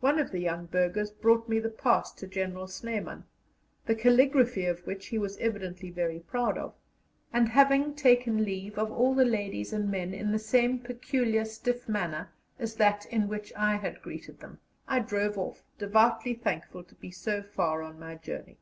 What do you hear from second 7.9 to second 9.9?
taken leave of all the ladies and